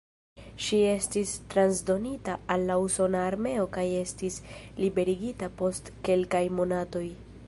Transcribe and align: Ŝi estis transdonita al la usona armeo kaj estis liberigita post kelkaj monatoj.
Ŝi 0.67 0.77
estis 0.91 1.33
transdonita 1.53 2.37
al 2.55 2.65
la 2.69 2.77
usona 2.85 3.21
armeo 3.25 3.67
kaj 3.77 3.85
estis 3.99 4.39
liberigita 4.85 5.51
post 5.61 5.93
kelkaj 6.09 6.45
monatoj. 6.63 7.05